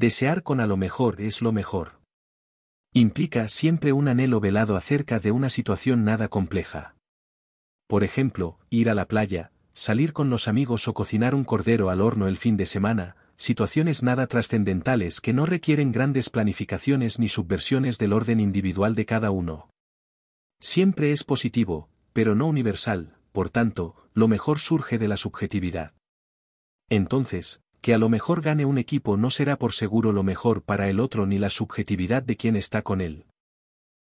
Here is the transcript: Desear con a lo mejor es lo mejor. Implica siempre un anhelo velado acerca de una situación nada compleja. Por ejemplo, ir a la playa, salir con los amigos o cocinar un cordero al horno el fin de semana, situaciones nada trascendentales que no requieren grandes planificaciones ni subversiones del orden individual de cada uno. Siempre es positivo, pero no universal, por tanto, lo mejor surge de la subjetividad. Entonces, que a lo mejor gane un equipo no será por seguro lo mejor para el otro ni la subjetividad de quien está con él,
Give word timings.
Desear 0.00 0.44
con 0.44 0.60
a 0.60 0.68
lo 0.68 0.76
mejor 0.76 1.20
es 1.20 1.42
lo 1.42 1.50
mejor. 1.50 1.98
Implica 2.92 3.48
siempre 3.48 3.92
un 3.92 4.06
anhelo 4.06 4.38
velado 4.38 4.76
acerca 4.76 5.18
de 5.18 5.32
una 5.32 5.50
situación 5.50 6.04
nada 6.04 6.28
compleja. 6.28 6.94
Por 7.88 8.04
ejemplo, 8.04 8.60
ir 8.70 8.90
a 8.90 8.94
la 8.94 9.08
playa, 9.08 9.50
salir 9.72 10.12
con 10.12 10.30
los 10.30 10.46
amigos 10.46 10.86
o 10.86 10.94
cocinar 10.94 11.34
un 11.34 11.42
cordero 11.42 11.90
al 11.90 12.00
horno 12.00 12.28
el 12.28 12.36
fin 12.36 12.56
de 12.56 12.66
semana, 12.66 13.16
situaciones 13.36 14.04
nada 14.04 14.28
trascendentales 14.28 15.20
que 15.20 15.32
no 15.32 15.46
requieren 15.46 15.90
grandes 15.90 16.30
planificaciones 16.30 17.18
ni 17.18 17.28
subversiones 17.28 17.98
del 17.98 18.12
orden 18.12 18.38
individual 18.38 18.94
de 18.94 19.04
cada 19.04 19.32
uno. 19.32 19.68
Siempre 20.60 21.10
es 21.10 21.24
positivo, 21.24 21.88
pero 22.12 22.36
no 22.36 22.46
universal, 22.46 23.16
por 23.32 23.50
tanto, 23.50 23.96
lo 24.14 24.28
mejor 24.28 24.60
surge 24.60 24.96
de 24.96 25.08
la 25.08 25.16
subjetividad. 25.16 25.92
Entonces, 26.88 27.62
que 27.80 27.94
a 27.94 27.98
lo 27.98 28.08
mejor 28.08 28.42
gane 28.42 28.64
un 28.64 28.78
equipo 28.78 29.16
no 29.16 29.30
será 29.30 29.56
por 29.56 29.72
seguro 29.72 30.12
lo 30.12 30.22
mejor 30.22 30.62
para 30.62 30.88
el 30.88 31.00
otro 31.00 31.26
ni 31.26 31.38
la 31.38 31.50
subjetividad 31.50 32.22
de 32.22 32.36
quien 32.36 32.56
está 32.56 32.82
con 32.82 33.00
él, 33.00 33.24